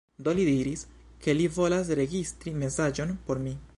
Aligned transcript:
Do 0.27 0.31
li 0.37 0.45
diris, 0.47 0.83
ke 1.25 1.35
li 1.37 1.45
volas 1.57 1.91
registri 2.01 2.55
mesaĝon 2.63 3.15
por 3.29 3.45
mi. 3.47 3.55